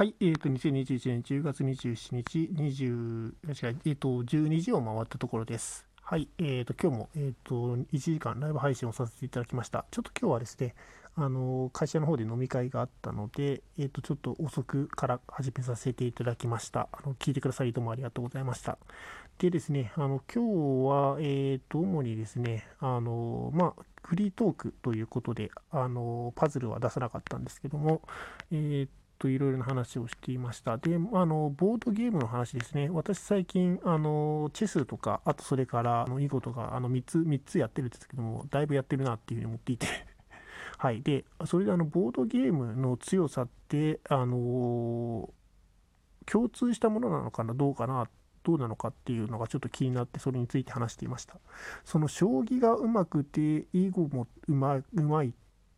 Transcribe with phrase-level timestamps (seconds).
[0.00, 3.34] はい、え、ー、と、2021年10月27日、20、違う、
[3.84, 5.86] え、ー、と、12時を回ったところです。
[6.00, 9.84] はい、え、ー、と、今日も、えっ、と、1時間ライブ配信をさせていただきました。
[9.90, 10.74] ちょっと今日はですね、
[11.16, 16.88] あの、会社の方で飲み会があったので、えっ、と、ちょっと遅くから始めさせていただきました。
[16.92, 18.78] あの、聞いてくださりどうもありがとうございました。
[19.36, 28.00] でですね、あの、今日は、えっ、と、主にですね、あの、まあ、フリートークということで、あの、パズルは出さなかったんですけども、
[28.50, 30.78] えっ、といろいろな話をしていました。
[30.78, 32.88] で、あの、ボードゲームの話ですね。
[32.90, 39.86] 私最近、あの、チェスとか、あとそれから、あの、囲碁とか、あの、3つ、3つやってるんですけども、だいぶやってるなっていうふうに思っていて
[40.78, 41.02] はい。
[41.02, 45.28] で、それであの、ボードゲームの強さって、あの、
[46.24, 48.08] 共通したものなのかな、どうかな？
[48.42, 51.36] どうなのかっていうのがちょっと気になってそれについて話していました
[51.84, 55.32] その将棋がうまくて囲碁もうまうまいっ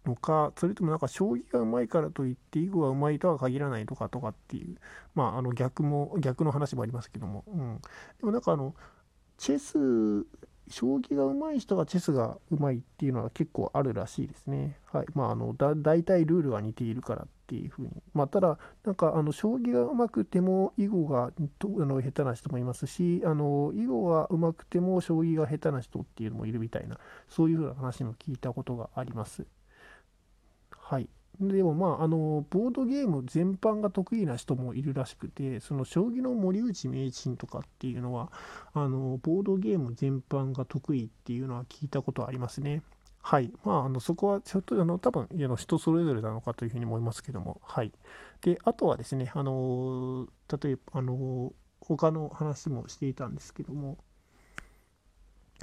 [0.07, 4.77] のか、それともなんか将棋がうまいからといって囲碁がうまいとは限らないとかとかっていう、
[5.15, 7.81] まああの逆も、逆の話もありますけども、うん。
[8.19, 8.75] でもなんかあの、
[9.39, 10.27] チェス、
[10.69, 14.79] 将棋が上手い人がチェスが上手いっていうのは結構あるらしいですね。
[14.93, 15.07] はい。
[15.15, 17.91] まあ、あの、だ、大体ルールは似ているからっていうふうに。
[18.15, 29.45] まあ、ただ、なんか、あの、将棋が上手くても囲碁がとあの下手な人もいますし、あの、囲碁が上手くても将棋が下手な人っていうのもいるみたいな、そういうふうな話も聞いたことがあります。
[30.93, 31.09] はい。
[31.41, 38.31] でもまあ、あの、ボードゲーム全般が得意な人もいるらしくて、その将棋の森内名人とかっていうのは、
[38.75, 42.83] あの、ボードゲーム全般が得意っていうのは聞いたことありますね。
[43.23, 43.51] はい。
[43.65, 47.93] まあ、あの、そこはちょっと、あの、多分、あの人それぞれなのかというふうに思いますけども、はい。
[48.43, 50.29] で、あとはですね、あの、
[50.63, 53.97] 例えば、あの、他の話もしていたんですけども、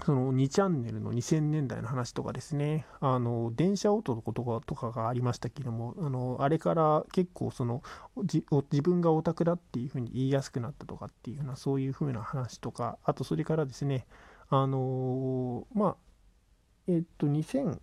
[0.05, 7.83] その2チャンネルの2000年代の話とかですね、あの、電車男とかとかがありましたけども、あの、あれから結構その、
[8.17, 14.07] 自分がオタクだっていうふうに言いやすくなったとかっていうような、そういうふうな話とか、あとそれからですね、
[14.49, 15.95] あの、まあ、
[16.87, 17.79] えっと、2000、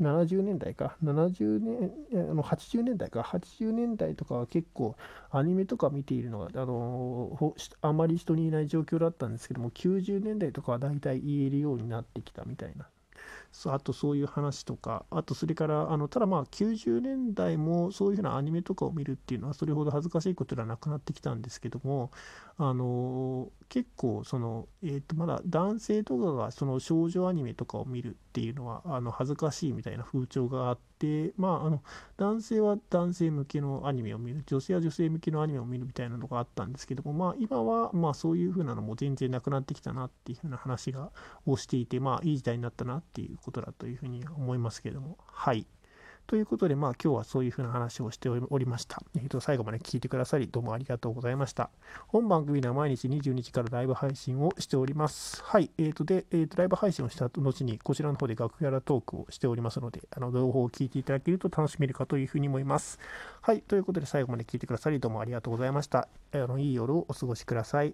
[0.00, 1.92] 70年代か、70年、
[2.30, 4.96] あの80年代か、80年代とかは結構
[5.30, 12.88] アニメとか見ているのが、あのあまり人にいない状況だったんですけども、90年代とかは大体言えるようになってきたみたいな。
[13.66, 22.10] あとそういう話とか、あとそれから、あのただまあ90年代もそういうふうなアニメとかを見るっていうのはそれほど恥ずかしいことではなくなってきたんですけども、
[22.56, 30.89] あの結構その、えー、とまだ男性とかがその少女アニメとかを見るっていうのはあの恥ずかしいみたいな風潮があって、
[31.36, 31.82] まあ、あの
[32.16, 41.10] 男性は男性向けのアニメを見る、女性は女性向けのアニメを見るみたいなのがあったんですけども、まあ、今はまあそういうふうなのも全然なくなってきたなっていうふうな話が
[41.46, 45.66] をしていて、まあいい時代になったなっていうことだというふうに思いますけども、はい。
[46.30, 49.02] ということで、まあ今日はそういうふうな話をしておりました。
[49.16, 51.70] えっ、と、最後まで聞いてくださり、どうもありがとうございました。
[52.06, 55.42] 本番組では毎日22時からライブ配信をしております。
[55.42, 55.72] はい。
[55.76, 63.00] えっ、ー、と、で、えっ、ー、と、ライブ配信をした後に、こちらの方で楽屋らトークをしておりますので、あの、情報を聞いていただけると楽しめるかというふうに思います。
[63.40, 63.62] はい。
[63.62, 66.06] ということで、最後まで聞いてくださり、どうもありがとうございました。
[66.30, 67.92] あの、いい夜をお過ごしください。